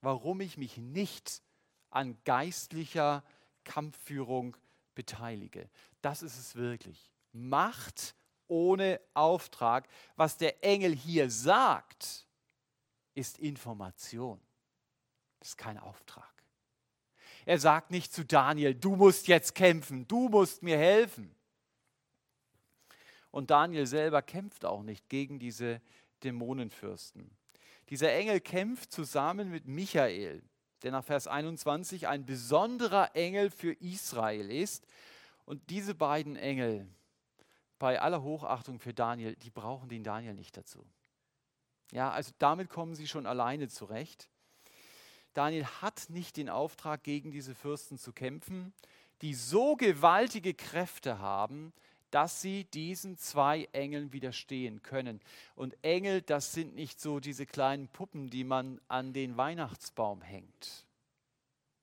[0.00, 1.42] Warum ich mich nicht
[1.90, 3.22] an geistlicher
[3.64, 4.56] Kampfführung
[4.94, 5.68] beteilige.
[6.00, 7.10] Das ist es wirklich.
[7.32, 8.14] Macht
[8.48, 9.86] ohne Auftrag.
[10.16, 12.26] Was der Engel hier sagt,
[13.14, 14.40] ist Information.
[15.40, 16.30] Das ist kein Auftrag.
[17.46, 21.34] Er sagt nicht zu Daniel, du musst jetzt kämpfen, du musst mir helfen.
[23.30, 25.80] Und Daniel selber kämpft auch nicht gegen diese
[26.22, 27.30] Dämonenfürsten.
[27.88, 30.42] Dieser Engel kämpft zusammen mit Michael,
[30.82, 34.86] der nach Vers 21 ein besonderer Engel für Israel ist.
[35.44, 36.86] Und diese beiden Engel,
[37.78, 40.86] bei aller Hochachtung für Daniel, die brauchen den Daniel nicht dazu.
[41.92, 44.28] Ja, also damit kommen sie schon alleine zurecht.
[45.34, 48.72] Daniel hat nicht den Auftrag, gegen diese Fürsten zu kämpfen,
[49.22, 51.72] die so gewaltige Kräfte haben,
[52.10, 55.20] dass sie diesen zwei Engeln widerstehen können.
[55.54, 60.86] Und Engel, das sind nicht so diese kleinen Puppen, die man an den Weihnachtsbaum hängt.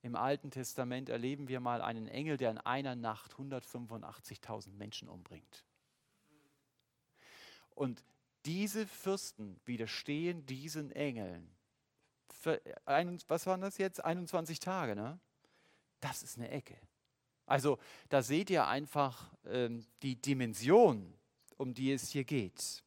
[0.02, 5.66] Im Alten Testament erleben wir mal einen Engel, der in einer Nacht 185.000 Menschen umbringt.
[7.76, 8.04] Und
[8.46, 11.57] diese Fürsten widerstehen diesen Engeln
[13.28, 14.04] was waren das jetzt?
[14.04, 15.20] 21 Tage, ne?
[16.00, 16.78] Das ist eine Ecke.
[17.46, 17.80] Also
[18.10, 21.14] da seht ihr einfach ähm, die Dimension,
[21.58, 22.84] um die es hier geht.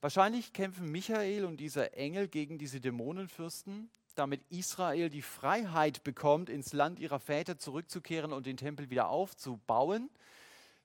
[0.00, 6.72] Wahrscheinlich kämpfen Michael und dieser Engel gegen diese Dämonenfürsten, damit Israel die Freiheit bekommt, ins
[6.72, 10.10] Land ihrer Väter zurückzukehren und den Tempel wieder aufzubauen.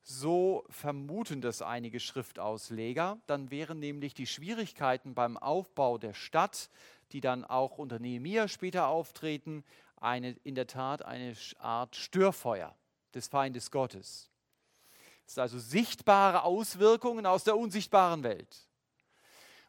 [0.10, 3.20] So vermuten das einige Schriftausleger.
[3.28, 6.70] Dann wären nämlich die Schwierigkeiten beim Aufbau der Stadt,
[7.12, 9.66] die dann auch unter Nehemia später auftreten,
[9.98, 12.74] eine, in der Tat eine Art Störfeuer
[13.14, 14.32] des Feindes Gottes.
[15.26, 18.70] Das sind also sichtbare Auswirkungen aus der unsichtbaren Welt.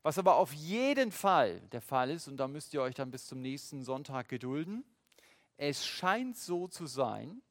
[0.04, 3.26] Was aber auf jeden Fall der Fall ist, und da müsst ihr euch dann bis
[3.26, 4.84] zum nächsten Sonntag gedulden,
[5.56, 7.42] es scheint so zu sein,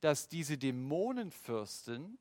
[0.00, 2.18] dass diese Dämonenfürsten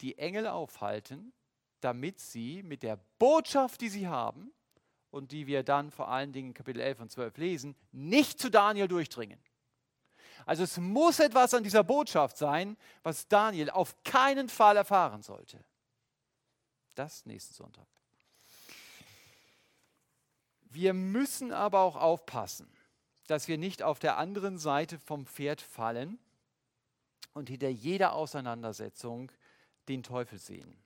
[0.00, 1.32] die Engel aufhalten,
[1.80, 4.52] damit sie mit der Botschaft, die sie haben
[5.10, 8.50] und die wir dann vor allen Dingen in Kapitel 11 und 12 lesen, nicht zu
[8.50, 9.38] Daniel durchdringen.
[10.46, 15.64] Also es muss etwas an dieser Botschaft sein, was Daniel auf keinen Fall erfahren sollte.
[16.94, 17.86] Das nächsten Sonntag.
[20.62, 22.68] Wir müssen aber auch aufpassen,
[23.26, 26.18] dass wir nicht auf der anderen Seite vom Pferd fallen
[27.34, 29.30] und hinter jeder Auseinandersetzung
[29.88, 30.76] den Teufel sehen.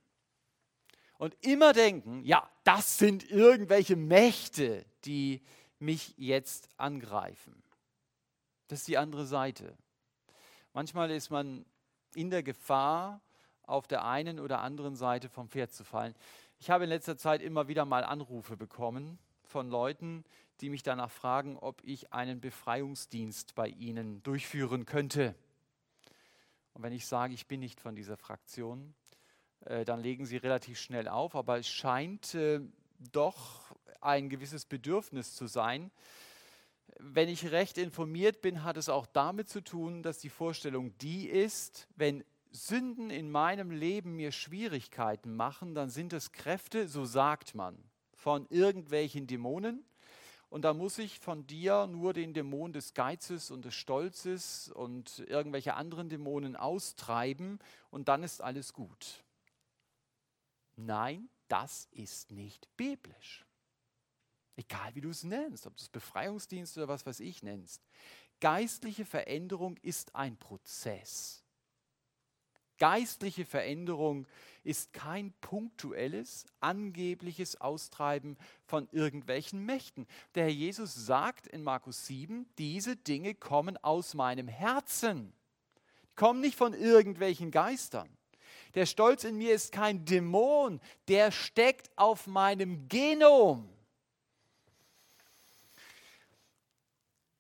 [1.19, 5.43] Und immer denken, ja, das sind irgendwelche Mächte, die
[5.79, 7.63] mich jetzt angreifen.
[8.69, 9.77] Das ist die andere Seite.
[10.73, 11.65] Manchmal ist man
[12.15, 13.21] in der Gefahr,
[13.63, 16.15] auf der einen oder anderen Seite vom Pferd zu fallen.
[16.59, 20.25] Ich habe in letzter Zeit immer wieder mal Anrufe bekommen von Leuten,
[20.61, 25.35] die mich danach fragen, ob ich einen Befreiungsdienst bei ihnen durchführen könnte.
[26.79, 28.95] Und wenn ich sage, ich bin nicht von dieser Fraktion,
[29.65, 31.35] äh, dann legen sie relativ schnell auf.
[31.35, 32.61] Aber es scheint äh,
[33.11, 35.91] doch ein gewisses Bedürfnis zu sein.
[37.01, 41.29] Wenn ich recht informiert bin, hat es auch damit zu tun, dass die Vorstellung die
[41.29, 47.57] ist, wenn Sünden in meinem Leben mir Schwierigkeiten machen, dann sind es Kräfte, so sagt
[47.57, 47.77] man,
[48.15, 49.85] von irgendwelchen Dämonen.
[50.51, 55.19] Und da muss ich von dir nur den Dämon des Geizes und des Stolzes und
[55.21, 57.59] irgendwelche anderen Dämonen austreiben
[57.91, 59.25] und dann ist alles gut.
[60.77, 63.45] Nein, das ist nicht biblisch.
[64.57, 67.87] Egal wie du es nennst, ob du es Befreiungsdienst oder was weiß ich nennst.
[68.41, 71.45] Geistliche Veränderung ist ein Prozess.
[72.79, 74.27] Geistliche Veränderung
[74.65, 78.37] ist kein punktuelles, angebliches Austreiben
[78.67, 80.07] von irgendwelchen Mächten.
[80.35, 85.33] Der Herr Jesus sagt in Markus 7, diese Dinge kommen aus meinem Herzen,
[86.17, 88.09] kommen nicht von irgendwelchen Geistern.
[88.75, 93.69] Der Stolz in mir ist kein Dämon, der steckt auf meinem Genom.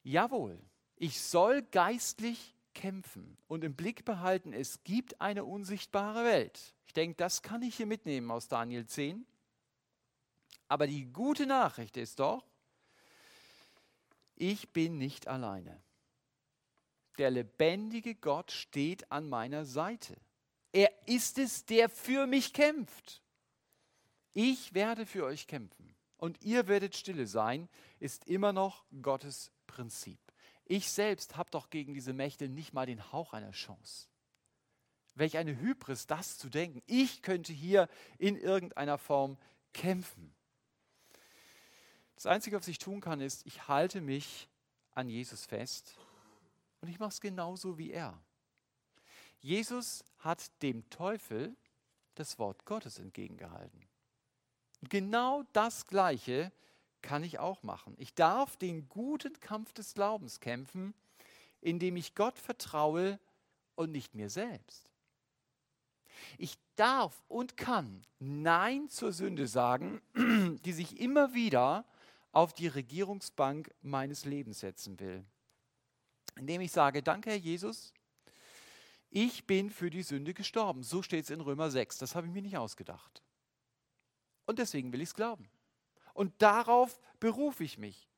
[0.02, 0.58] Jawohl,
[0.96, 6.74] ich soll geistlich kämpfen und im Blick behalten, es gibt eine unsichtbare Welt.
[6.86, 9.26] Ich denke, das kann ich hier mitnehmen aus Daniel 10.
[10.68, 12.46] Aber die gute Nachricht ist doch,
[14.36, 15.82] ich bin nicht alleine.
[17.18, 20.16] Der lebendige Gott steht an meiner Seite.
[20.70, 23.22] Er ist es, der für mich kämpft.
[24.34, 30.20] Ich werde für euch kämpfen und ihr werdet stille sein, ist immer noch Gottes Prinzip.
[30.68, 34.06] Ich selbst habe doch gegen diese Mächte nicht mal den Hauch einer Chance.
[35.14, 36.82] Welch eine Hybris, das zu denken.
[36.86, 39.38] Ich könnte hier in irgendeiner Form
[39.72, 40.32] kämpfen.
[42.14, 44.48] Das Einzige, was ich tun kann, ist, ich halte mich
[44.92, 45.96] an Jesus fest
[46.82, 48.20] und ich mache es genauso wie er.
[49.40, 51.56] Jesus hat dem Teufel
[52.14, 53.88] das Wort Gottes entgegengehalten.
[54.82, 56.52] Und genau das Gleiche
[57.02, 57.94] kann ich auch machen.
[57.98, 60.94] Ich darf den guten Kampf des Glaubens kämpfen,
[61.60, 63.18] indem ich Gott vertraue
[63.74, 64.90] und nicht mir selbst.
[66.36, 70.00] Ich darf und kann Nein zur Sünde sagen,
[70.64, 71.84] die sich immer wieder
[72.32, 75.24] auf die Regierungsbank meines Lebens setzen will.
[76.36, 77.92] Indem ich sage, danke Herr Jesus,
[79.10, 80.82] ich bin für die Sünde gestorben.
[80.82, 81.98] So steht es in Römer 6.
[81.98, 83.22] Das habe ich mir nicht ausgedacht.
[84.46, 85.48] Und deswegen will ich es glauben.
[86.18, 88.08] Und darauf berufe ich mich.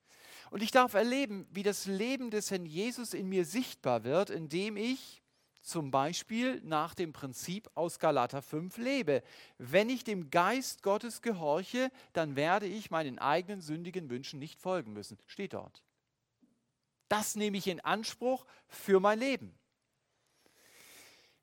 [0.50, 4.78] Und ich darf erleben, wie das Leben des Herrn Jesus in mir sichtbar wird, indem
[4.78, 5.22] ich
[5.60, 9.22] zum Beispiel nach dem Prinzip aus Galater 5 lebe.
[9.58, 14.94] Wenn ich dem Geist Gottes gehorche, dann werde ich meinen eigenen sündigen Wünschen nicht folgen
[14.94, 15.18] müssen.
[15.26, 15.84] Steht dort.
[17.08, 19.54] Das nehme ich in Anspruch für mein Leben.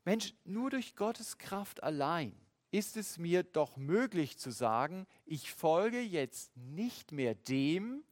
[0.06, 2.36] Mensch, nur durch Gottes Kraft allein
[2.72, 8.04] ist es mir doch möglich zu sagen, ich folge jetzt nicht mehr dem,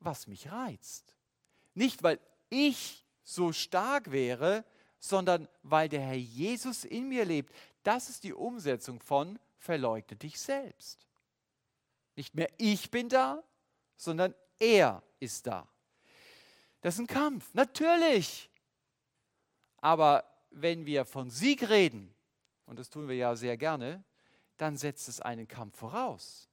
[0.00, 1.14] was mich reizt.
[1.74, 4.64] Nicht, weil ich so stark wäre,
[4.98, 7.54] sondern weil der Herr Jesus in mir lebt.
[7.82, 11.06] Das ist die Umsetzung von verleugne dich selbst.
[12.16, 13.42] Nicht mehr ich bin da,
[13.96, 15.68] sondern er ist da.
[16.80, 18.50] Das ist ein Kampf, natürlich.
[19.78, 22.14] Aber wenn wir von Sieg reden,
[22.70, 24.04] und das tun wir ja sehr gerne,
[24.56, 26.48] dann setzt es einen Kampf voraus.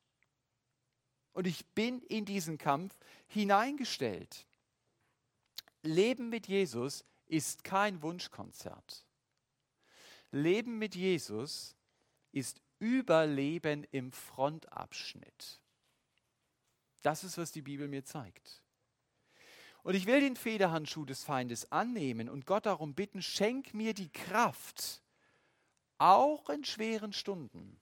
[1.32, 2.98] Und ich bin in diesen Kampf
[3.28, 4.48] hineingestellt.
[5.84, 9.06] Leben mit Jesus ist kein Wunschkonzert.
[10.32, 11.76] Leben mit Jesus
[12.32, 15.62] ist Überleben im Frontabschnitt.
[17.04, 18.64] Das ist, was die Bibel mir zeigt.
[19.84, 24.10] Und ich will den Federhandschuh des Feindes annehmen und Gott darum bitten, schenk mir die
[24.10, 25.04] Kraft,
[25.98, 27.80] auch in schweren Stunden,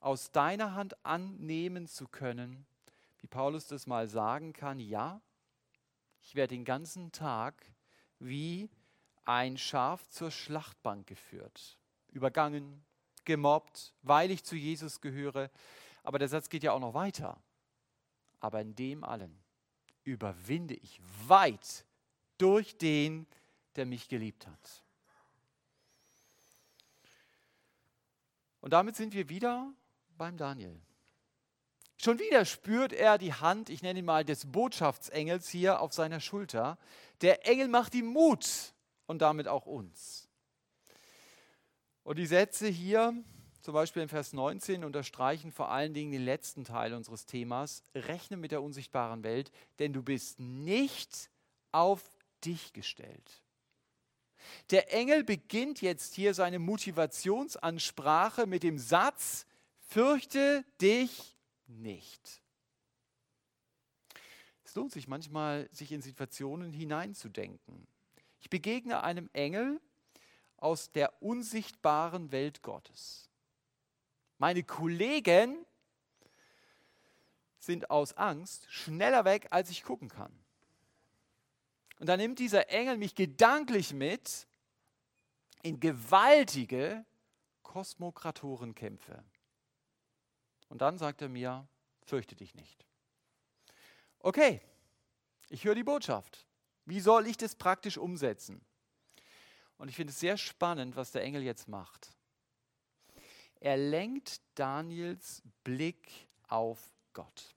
[0.00, 2.66] aus deiner Hand annehmen zu können,
[3.18, 5.20] wie Paulus das mal sagen kann, ja,
[6.22, 7.70] ich werde den ganzen Tag
[8.18, 8.70] wie
[9.24, 11.78] ein Schaf zur Schlachtbank geführt,
[12.08, 12.84] übergangen,
[13.24, 15.50] gemobbt, weil ich zu Jesus gehöre.
[16.02, 17.42] Aber der Satz geht ja auch noch weiter.
[18.40, 19.42] Aber in dem allen
[20.04, 21.84] überwinde ich weit
[22.38, 23.26] durch den,
[23.74, 24.85] der mich geliebt hat.
[28.66, 29.72] Und damit sind wir wieder
[30.18, 30.80] beim Daniel.
[31.98, 36.18] Schon wieder spürt er die Hand, ich nenne ihn mal des Botschaftsengels hier auf seiner
[36.18, 36.76] Schulter.
[37.20, 38.74] Der Engel macht ihm Mut
[39.06, 40.28] und damit auch uns.
[42.02, 43.14] Und die Sätze hier,
[43.62, 47.84] zum Beispiel in Vers 19, unterstreichen vor allen Dingen den letzten Teil unseres Themas.
[47.94, 51.30] Rechne mit der unsichtbaren Welt, denn du bist nicht
[51.70, 52.02] auf
[52.44, 53.45] dich gestellt.
[54.70, 59.46] Der Engel beginnt jetzt hier seine Motivationsansprache mit dem Satz,
[59.88, 62.42] fürchte dich nicht.
[64.64, 67.86] Es lohnt sich manchmal, sich in Situationen hineinzudenken.
[68.40, 69.80] Ich begegne einem Engel
[70.56, 73.30] aus der unsichtbaren Welt Gottes.
[74.38, 75.64] Meine Kollegen
[77.58, 80.32] sind aus Angst schneller weg, als ich gucken kann.
[81.98, 84.46] Und dann nimmt dieser Engel mich gedanklich mit
[85.62, 87.04] in gewaltige
[87.62, 89.24] Kosmokratorenkämpfe.
[90.68, 91.66] Und dann sagt er mir,
[92.04, 92.86] fürchte dich nicht.
[94.20, 94.60] Okay,
[95.48, 96.46] ich höre die Botschaft.
[96.84, 98.64] Wie soll ich das praktisch umsetzen?
[99.78, 102.12] Und ich finde es sehr spannend, was der Engel jetzt macht.
[103.60, 107.55] Er lenkt Daniels Blick auf Gott.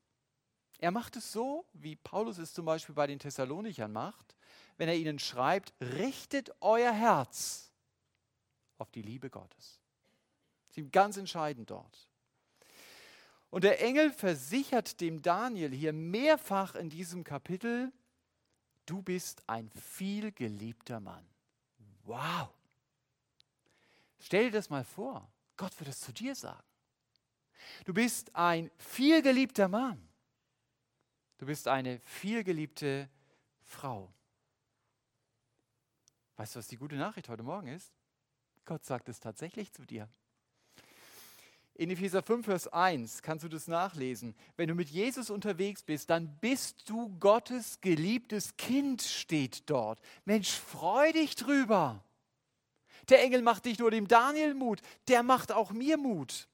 [0.79, 4.35] Er macht es so, wie Paulus es zum Beispiel bei den Thessalonichern macht,
[4.77, 7.69] wenn er ihnen schreibt, richtet euer Herz
[8.77, 9.79] auf die Liebe Gottes.
[10.69, 12.09] Das ist ganz entscheidend dort.
[13.49, 17.91] Und der Engel versichert dem Daniel hier mehrfach in diesem Kapitel,
[18.85, 21.27] du bist ein vielgeliebter Mann.
[22.05, 22.49] Wow.
[24.19, 25.29] Stell dir das mal vor.
[25.57, 26.63] Gott wird es zu dir sagen.
[27.83, 30.08] Du bist ein vielgeliebter Mann.
[31.39, 33.09] Du bist eine vielgeliebte
[33.61, 34.13] Frau.
[36.35, 37.93] Weißt du, was die gute Nachricht heute Morgen ist?
[38.65, 40.09] Gott sagt es tatsächlich zu dir.
[41.75, 44.35] In Epheser 5, Vers 1 kannst du das nachlesen.
[44.57, 50.01] Wenn du mit Jesus unterwegs bist, dann bist du Gottes geliebtes Kind, steht dort.
[50.25, 52.03] Mensch, freu dich drüber.
[53.07, 56.48] Der Engel macht nicht nur dem Daniel Mut, der macht auch mir Mut.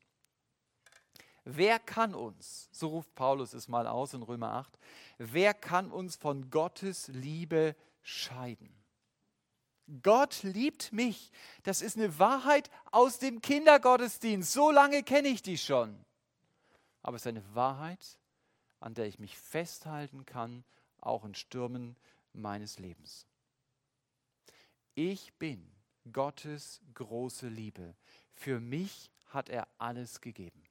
[1.46, 4.80] Wer kann uns, so ruft Paulus es mal aus in Römer 8,
[5.20, 8.76] wer kann uns von Gottes Liebe scheiden?
[10.02, 11.32] Gott liebt mich.
[11.62, 14.52] Das ist eine Wahrheit aus dem Kindergottesdienst.
[14.52, 16.04] So lange kenne ich die schon.
[17.04, 18.18] Aber es ist eine Wahrheit,
[18.80, 20.64] an der ich mich festhalten kann,
[21.00, 21.96] auch in Stürmen
[22.34, 23.28] meines Lebens.
[24.96, 25.72] Ich bin
[26.12, 27.96] Gottes große Liebe.
[28.34, 30.65] Für mich hat er alles gegeben.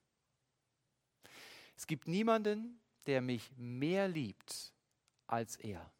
[1.76, 4.72] Es gibt niemanden, der mich mehr liebt
[5.26, 5.92] als er.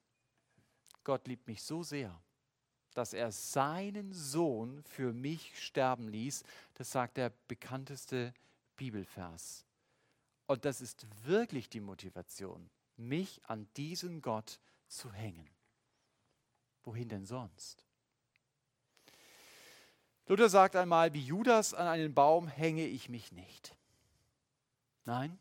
[1.03, 2.19] Gott liebt mich so sehr,
[2.95, 6.45] dass er seinen Sohn für mich sterben ließ.
[6.75, 8.33] Das sagt der bekannteste
[8.77, 9.65] Bibelvers.
[10.47, 15.49] Und das ist wirklich die Motivation, mich an diesen Gott zu hängen.
[16.85, 17.85] Wohin denn sonst?
[20.27, 23.77] Luther sagt einmal, wie Judas an einen Baum hänge ich mich nicht.
[25.05, 25.39] Nein,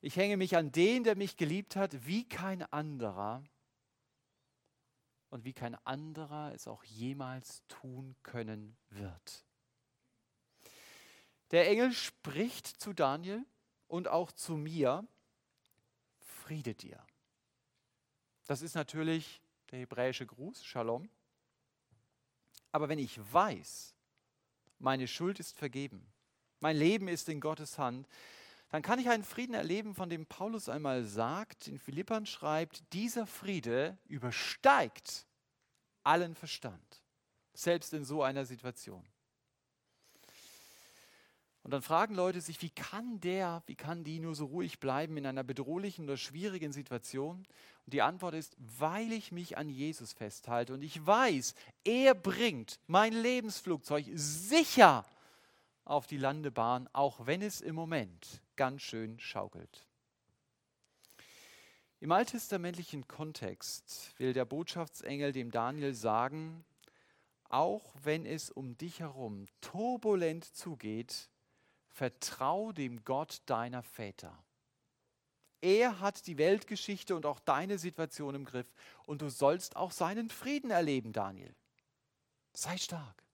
[0.00, 3.42] ich hänge mich an den, der mich geliebt hat, wie kein anderer
[5.30, 9.44] und wie kein anderer es auch jemals tun können wird.
[11.50, 13.44] Der Engel spricht zu Daniel
[13.86, 15.06] und auch zu mir,
[16.18, 17.02] Friede dir.
[18.46, 21.08] Das ist natürlich der hebräische Gruß, Shalom.
[22.72, 23.94] Aber wenn ich weiß,
[24.78, 26.06] meine Schuld ist vergeben,
[26.60, 28.08] mein Leben ist in Gottes Hand,
[28.70, 33.26] dann kann ich einen Frieden erleben, von dem Paulus einmal sagt, in Philippern schreibt, dieser
[33.26, 35.26] Friede übersteigt
[36.02, 37.02] allen Verstand,
[37.54, 39.04] selbst in so einer Situation.
[41.62, 45.16] Und dann fragen Leute sich, wie kann der, wie kann die nur so ruhig bleiben
[45.18, 47.46] in einer bedrohlichen oder schwierigen Situation?
[47.84, 51.54] Und die Antwort ist, weil ich mich an Jesus festhalte und ich weiß,
[51.84, 55.04] er bringt mein Lebensflugzeug sicher
[55.84, 59.86] auf die Landebahn, auch wenn es im Moment ganz schön schaukelt.
[62.00, 66.64] Im alttestamentlichen Kontext will der Botschaftsengel dem Daniel sagen,
[67.48, 71.30] auch wenn es um dich herum turbulent zugeht,
[71.86, 74.36] vertrau dem Gott deiner Väter.
[75.60, 78.74] Er hat die Weltgeschichte und auch deine Situation im Griff
[79.06, 81.54] und du sollst auch seinen Frieden erleben, Daniel.
[82.54, 83.27] Sei stark.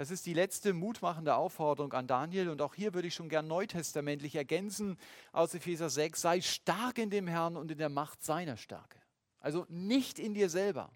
[0.00, 3.46] Das ist die letzte mutmachende Aufforderung an Daniel und auch hier würde ich schon gern
[3.46, 4.96] neutestamentlich ergänzen
[5.30, 8.98] aus Epheser 6, sei stark in dem Herrn und in der Macht seiner Stärke.
[9.40, 10.90] Also nicht in dir selber.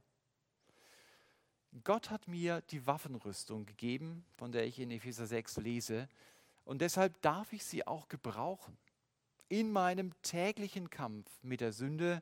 [1.84, 6.08] Gott hat mir die Waffenrüstung gegeben, von der ich in Epheser 6 lese,
[6.64, 8.74] und deshalb darf ich sie auch gebrauchen
[9.50, 12.20] in meinem täglichen Kampf mit der Sünde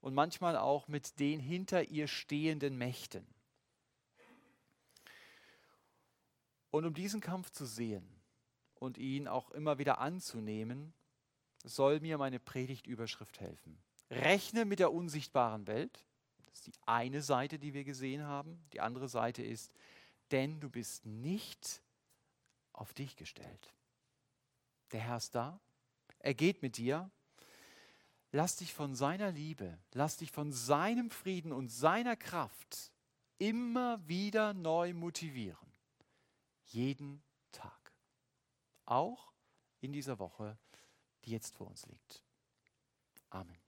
[0.00, 3.26] und manchmal auch mit den hinter ihr stehenden Mächten.
[6.74, 8.04] Und um diesen Kampf zu sehen
[8.74, 10.92] und ihn auch immer wieder anzunehmen,
[11.62, 13.78] soll mir meine Predigtüberschrift helfen.
[14.10, 16.04] Rechne mit der unsichtbaren Welt.
[16.46, 18.60] Das ist die eine Seite, die wir gesehen haben.
[18.72, 19.72] Die andere Seite ist,
[20.32, 21.80] denn du bist nicht
[22.72, 23.72] auf dich gestellt.
[24.90, 25.60] Der Herr ist da,
[26.18, 27.08] er geht mit dir.
[28.32, 32.90] Lass dich von seiner Liebe, lass dich von seinem Frieden und seiner Kraft
[33.38, 35.73] immer wieder neu motivieren.
[36.66, 37.92] Jeden Tag.
[38.84, 39.32] Auch
[39.80, 40.58] in dieser Woche,
[41.24, 42.24] die jetzt vor uns liegt.
[43.30, 43.63] Amen.